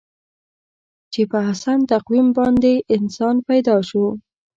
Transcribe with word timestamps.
چې 1.13 1.21
په 1.31 1.37
احسن 1.49 1.79
تقویم 1.93 2.27
باندې 2.37 2.73
انسان 2.95 3.35
پیدا 3.49 3.77
شو. 3.89 4.05